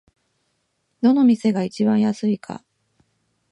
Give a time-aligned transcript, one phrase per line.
[1.03, 2.63] どの店が一番安いか